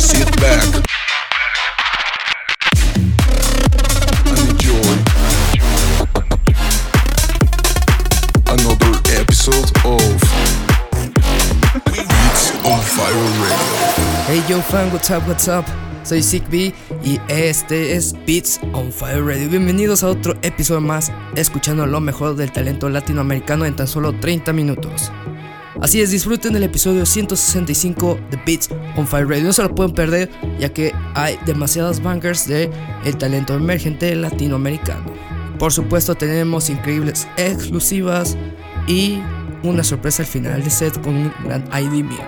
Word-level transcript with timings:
Sit 0.00 0.34
back 0.40 0.64
and 0.64 0.88
another 8.46 8.92
episode 9.12 9.70
of 9.84 10.00
Beats 11.84 12.50
on 12.64 12.80
Fire 12.80 13.12
Radio. 13.42 13.58
Hey 14.26 14.42
yo 14.48 14.62
fan, 14.62 14.90
what's 14.90 15.10
up, 15.10 15.22
what's 15.28 15.48
up? 15.48 15.66
Soy 16.02 16.22
Zigbee 16.22 16.72
y 17.04 17.20
este 17.28 17.94
es 17.94 18.14
Beats 18.26 18.58
on 18.72 18.90
Fire 18.90 19.22
Radio. 19.22 19.50
Bienvenidos 19.50 20.02
a 20.02 20.08
otro 20.08 20.34
episodio 20.40 20.80
más, 20.80 21.12
escuchando 21.36 21.84
lo 21.84 22.00
mejor 22.00 22.36
del 22.36 22.50
talento 22.52 22.88
latinoamericano 22.88 23.66
en 23.66 23.76
tan 23.76 23.86
solo 23.86 24.18
30 24.18 24.54
minutos. 24.54 25.12
Así 25.80 26.02
es, 26.02 26.10
disfruten 26.10 26.52
del 26.52 26.64
episodio 26.64 27.06
165 27.06 28.18
de 28.30 28.36
Beats 28.44 28.68
on 28.96 29.06
Fire 29.06 29.26
Radio. 29.26 29.44
No 29.44 29.52
se 29.54 29.62
lo 29.62 29.74
pueden 29.74 29.94
perder, 29.94 30.30
ya 30.58 30.68
que 30.68 30.92
hay 31.14 31.38
demasiadas 31.46 32.02
bangers 32.02 32.46
de 32.46 32.70
el 33.06 33.16
talento 33.16 33.54
emergente 33.54 34.14
latinoamericano. 34.14 35.06
Por 35.58 35.72
supuesto, 35.72 36.14
tenemos 36.14 36.68
increíbles 36.68 37.26
exclusivas 37.38 38.36
y 38.86 39.22
una 39.62 39.82
sorpresa 39.82 40.22
al 40.22 40.28
final 40.28 40.62
de 40.62 40.68
set 40.68 41.00
con 41.00 41.14
un 41.14 41.32
gran 41.44 41.64
ID 41.72 42.04
mío. 42.04 42.24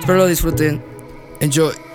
Espero 0.00 0.18
lo 0.18 0.26
disfruten. 0.26 0.82
Enjoy. 1.38 1.85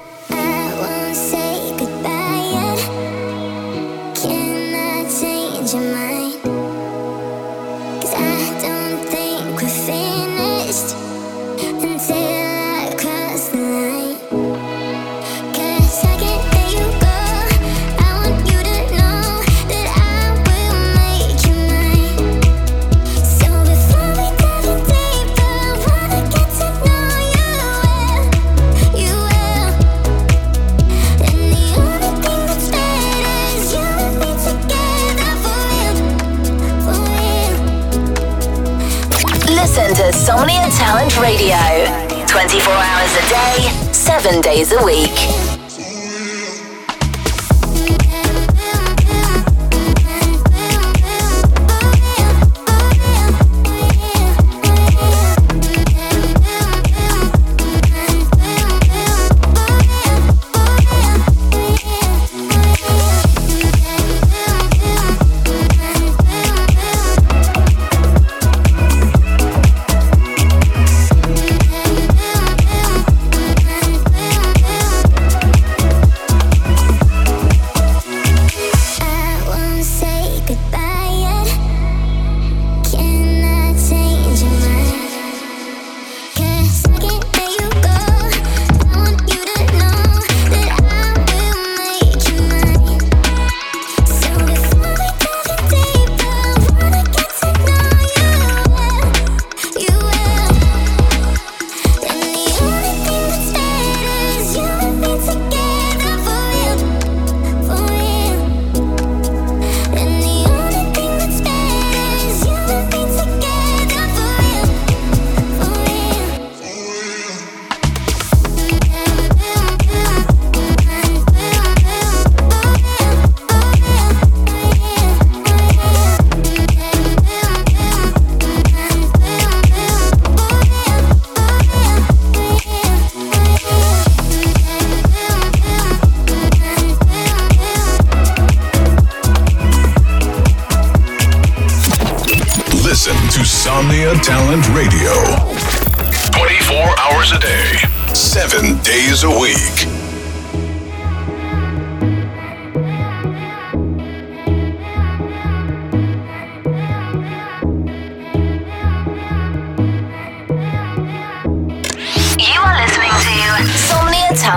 Days 44.62 44.74
a 44.74 44.86
week. 44.86 45.51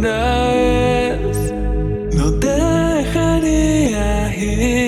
Una 0.00 0.46
vez, 0.48 1.52
no 2.14 2.32
te 2.40 2.48
dejaría 2.48 4.34
ir 4.34 4.79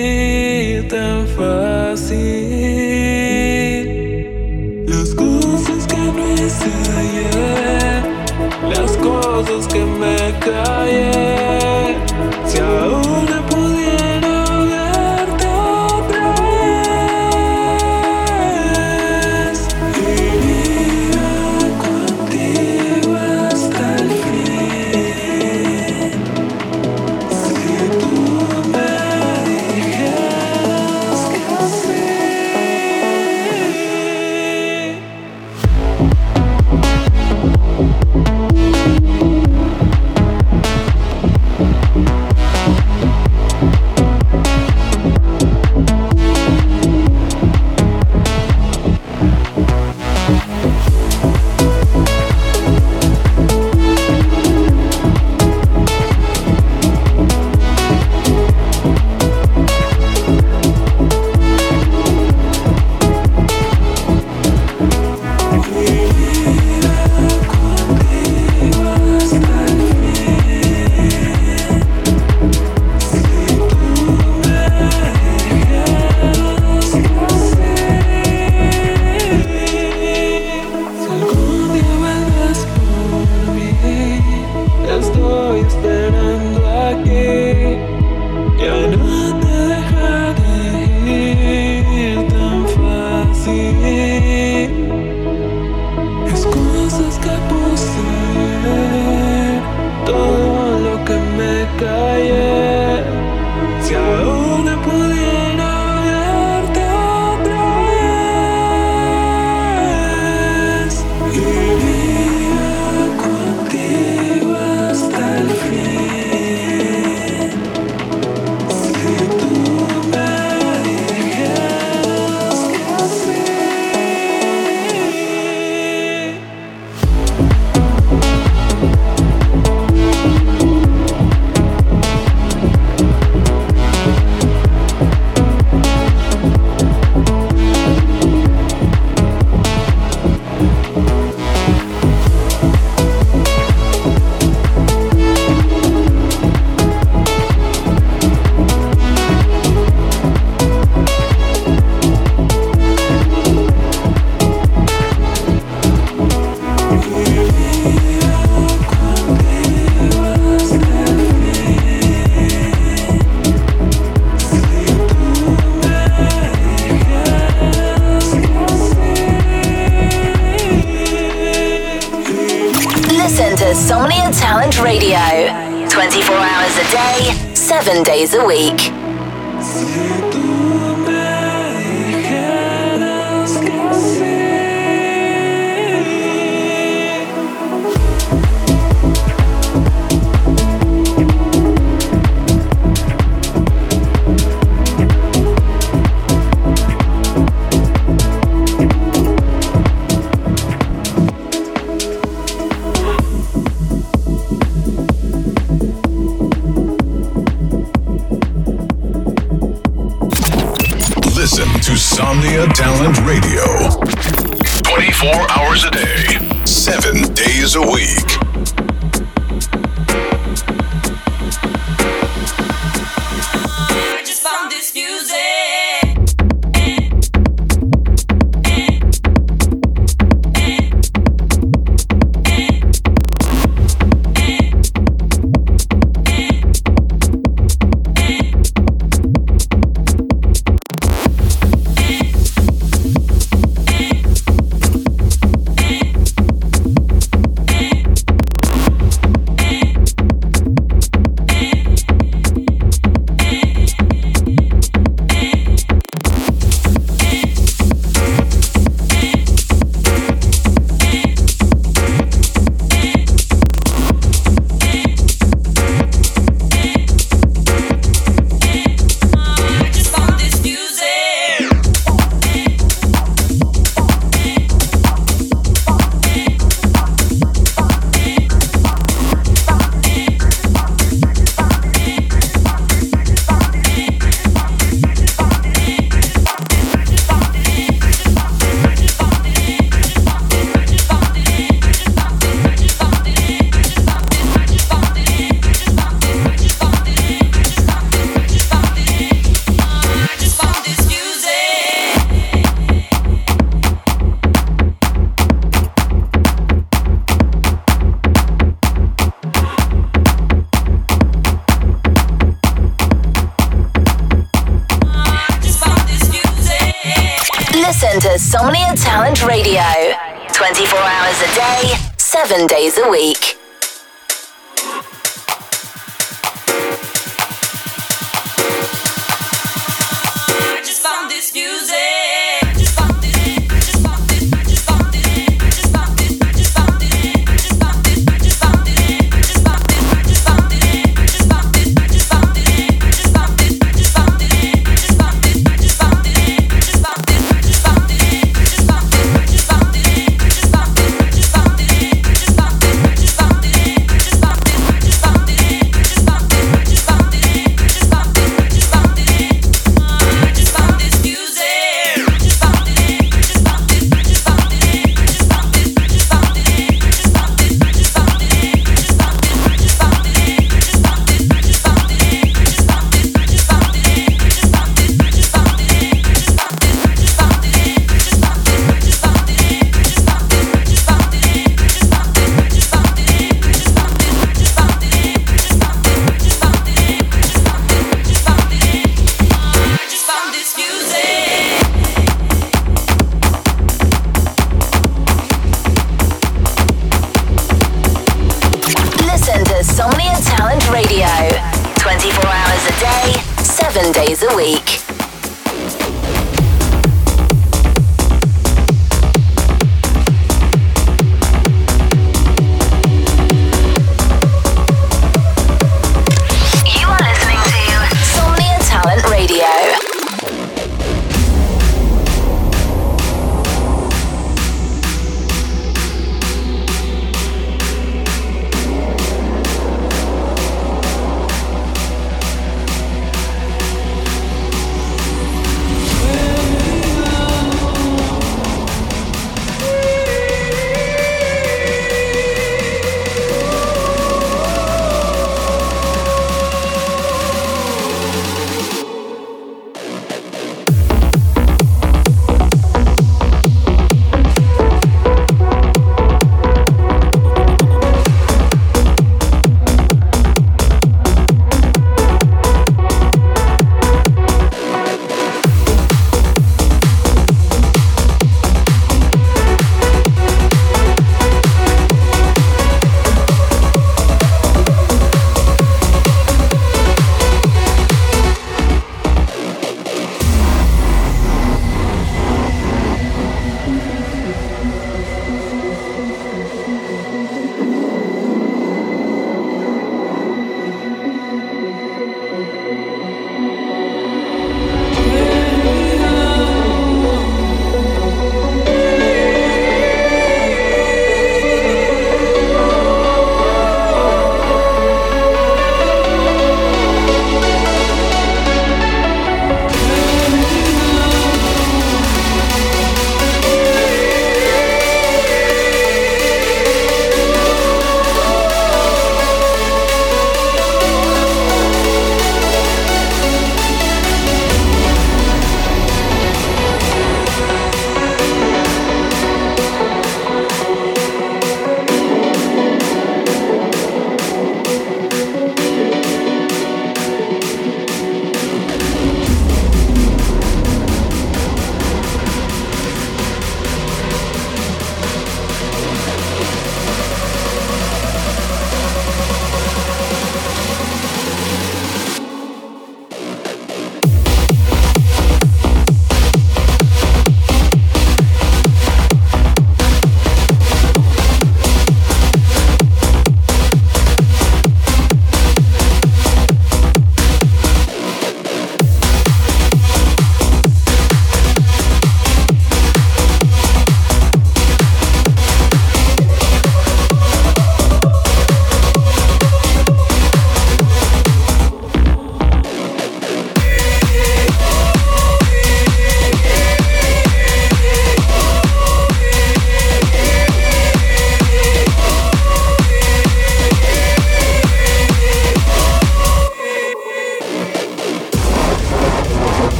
days 322.67 322.97
a 322.97 323.09
week. 323.09 323.62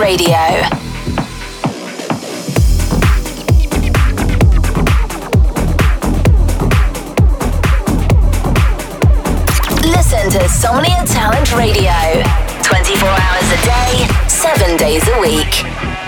Radio. 0.00 0.32
Listen 9.84 10.30
to 10.30 10.48
Somnia 10.48 11.04
Talent 11.04 11.52
Radio 11.52 11.92
24 12.62 13.08
hours 13.08 13.52
a 13.52 13.60
day, 13.66 14.08
7 14.26 14.76
days 14.78 15.06
a 15.06 15.20
week. 15.20 15.99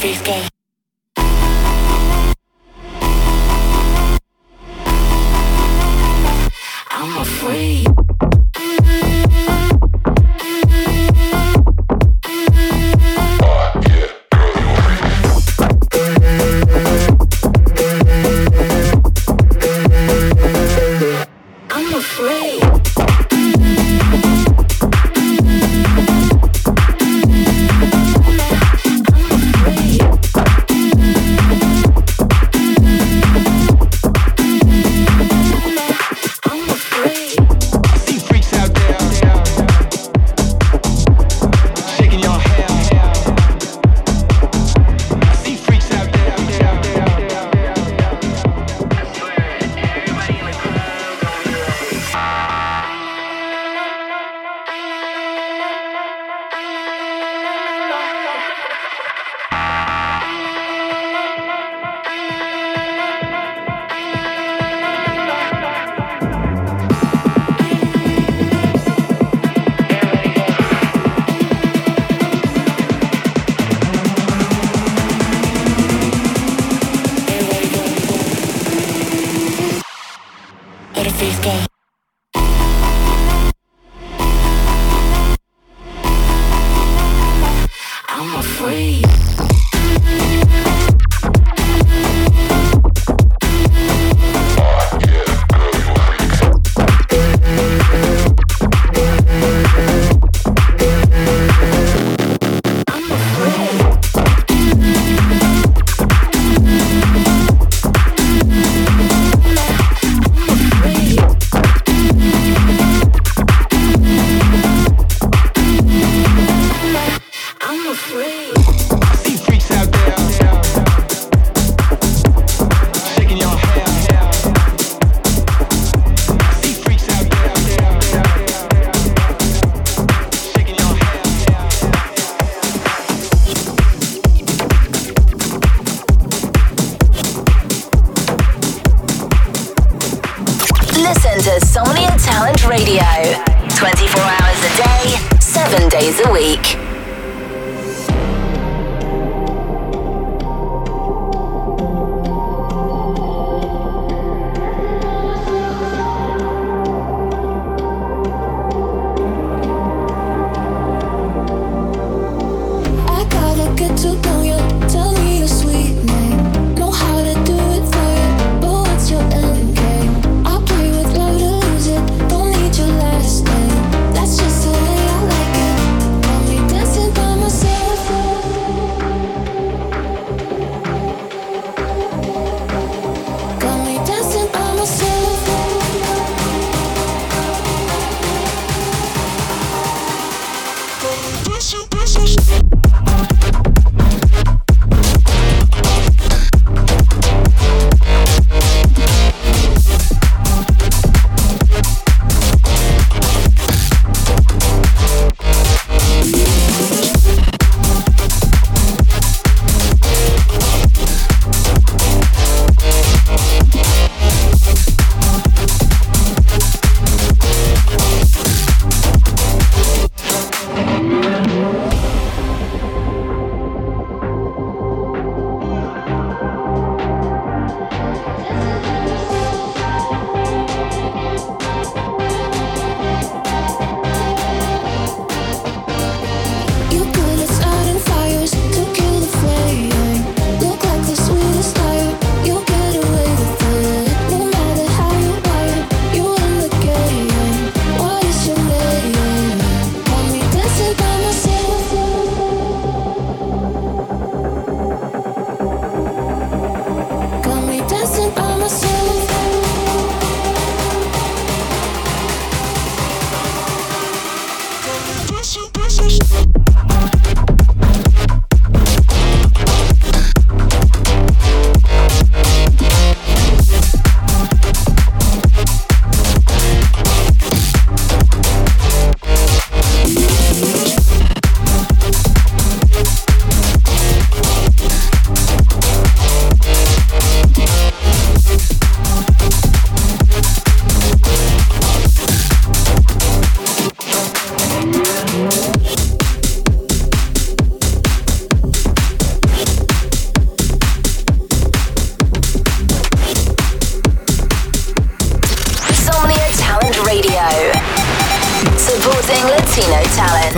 Frisky. 0.00 0.49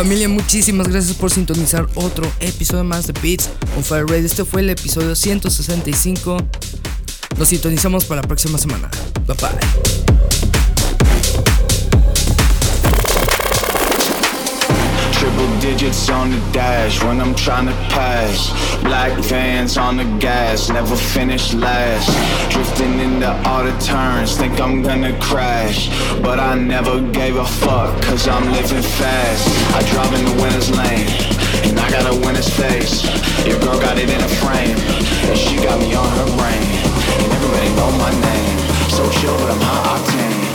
Familia, 0.02 0.28
muchísimas 0.28 0.88
gracias 0.88 1.16
por 1.16 1.30
sintonizar 1.30 1.86
otro 1.94 2.28
episodio 2.40 2.82
más 2.82 3.06
de 3.06 3.12
Beats 3.22 3.48
on 3.76 3.84
Fire 3.84 4.04
Radio. 4.04 4.26
Este 4.26 4.44
fue 4.44 4.62
el 4.62 4.70
episodio 4.70 5.14
165. 5.14 6.38
Nos 7.38 7.48
sintonizamos 7.48 8.04
para 8.06 8.20
la 8.20 8.26
próxima 8.26 8.58
semana. 8.58 8.90
Bye 9.28 9.36
bye. 9.36 10.11
Digits 15.82 16.08
on 16.10 16.30
the 16.30 16.38
dash 16.52 17.02
when 17.02 17.20
I'm 17.20 17.34
trying 17.34 17.66
to 17.66 17.72
pass. 17.90 18.50
Black 18.82 19.18
vans 19.24 19.76
on 19.76 19.96
the 19.96 20.04
gas, 20.20 20.68
never 20.68 20.94
finish 20.94 21.54
last. 21.54 22.06
Drifting 22.52 23.00
into 23.00 23.30
all 23.48 23.64
the 23.64 23.76
turns, 23.80 24.36
think 24.36 24.60
I'm 24.60 24.82
gonna 24.82 25.18
crash. 25.18 25.88
But 26.22 26.38
I 26.38 26.54
never 26.54 27.00
gave 27.10 27.34
a 27.36 27.44
fuck, 27.44 28.00
cause 28.02 28.28
I'm 28.28 28.44
living 28.52 28.82
fast. 28.82 29.44
I 29.74 29.82
drive 29.90 30.12
in 30.18 30.24
the 30.24 30.42
winner's 30.42 30.70
lane, 30.70 31.08
and 31.66 31.78
I 31.78 31.90
got 31.90 32.06
a 32.06 32.16
winner's 32.24 32.48
face. 32.48 33.02
Your 33.44 33.58
girl 33.58 33.80
got 33.80 33.98
it 33.98 34.08
in 34.08 34.20
a 34.20 34.32
frame, 34.42 34.78
and 35.28 35.36
she 35.36 35.56
got 35.56 35.80
me 35.80 35.94
on 35.94 36.10
her 36.18 36.28
brain. 36.38 36.62
And 37.22 37.32
everybody 37.32 37.70
know 37.74 37.90
my 37.98 38.12
name. 38.30 38.58
So 38.90 39.02
chill, 39.18 39.36
but 39.38 39.50
I'm 39.50 39.60
high 39.60 39.98
octane. 39.98 40.51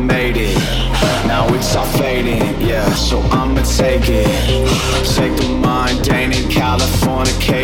Made 0.00 0.36
it. 0.36 0.56
Now 1.26 1.46
it's 1.54 1.76
all 1.76 1.84
fading, 1.84 2.60
yeah, 2.60 2.88
so 2.94 3.20
I'ma 3.30 3.62
take 3.62 4.08
it. 4.08 4.26
Take 5.14 5.36
the 5.36 5.48
mundane 5.48 6.32
and 6.32 6.50
Californicated. 6.50 7.50
I 7.50 7.59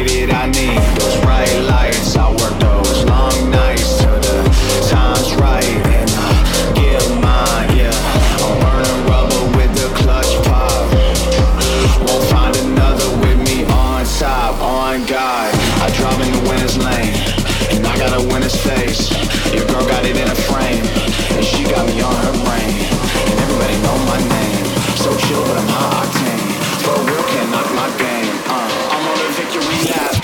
So 25.06 25.16
chill, 25.18 25.42
but 25.42 25.56
I'm. 25.56 26.48
For 26.82 26.98
real, 27.06 27.22
can't 27.28 27.48
knock 27.52 27.72
my 27.76 27.88
game. 27.96 28.34
Uh, 28.48 28.90
I'm 28.90 29.06
on 29.06 29.18
a 29.24 29.32
victory 29.34 29.88
lap. 29.88 30.15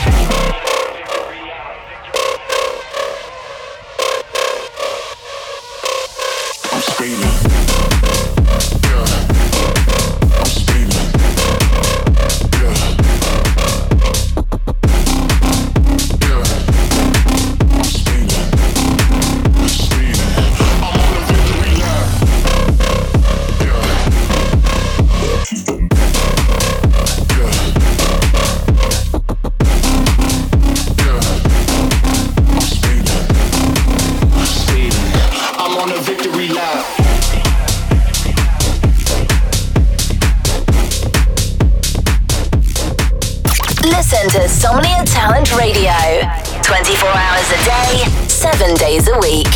Listen 44.03 44.29
to 44.31 44.49
Somnia 44.49 45.05
Talent 45.05 45.57
Radio 45.57 45.93
24 46.65 47.09
hours 47.09 47.49
a 47.53 47.65
day, 47.65 48.05
7 48.27 48.75
days 48.75 49.07
a 49.07 49.17
week. 49.21 49.47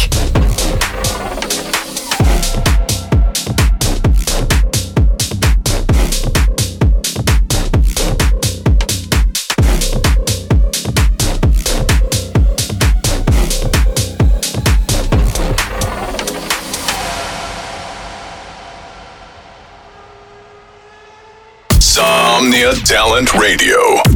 Somnia 21.81 22.81
Talent 22.85 23.35
Radio. 23.35 24.16